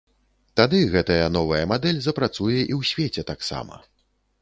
[0.59, 3.83] Тады гэтая новая мадэль запрацуе і ў свеце таксама.